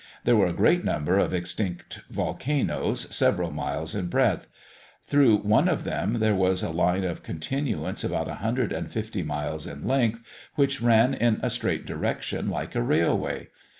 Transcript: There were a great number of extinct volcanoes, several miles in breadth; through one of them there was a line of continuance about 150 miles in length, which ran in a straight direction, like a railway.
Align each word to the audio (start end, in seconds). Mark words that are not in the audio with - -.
There 0.23 0.35
were 0.35 0.47
a 0.47 0.51
great 0.51 0.83
number 0.83 1.19
of 1.19 1.31
extinct 1.31 1.99
volcanoes, 2.09 3.01
several 3.15 3.51
miles 3.51 3.93
in 3.93 4.07
breadth; 4.07 4.47
through 5.05 5.35
one 5.41 5.69
of 5.69 5.83
them 5.83 6.13
there 6.13 6.33
was 6.33 6.63
a 6.63 6.71
line 6.71 7.03
of 7.03 7.21
continuance 7.21 8.03
about 8.03 8.25
150 8.25 9.21
miles 9.21 9.67
in 9.67 9.87
length, 9.87 10.23
which 10.55 10.81
ran 10.81 11.13
in 11.13 11.39
a 11.43 11.51
straight 11.51 11.85
direction, 11.85 12.49
like 12.49 12.73
a 12.73 12.81
railway. 12.81 13.49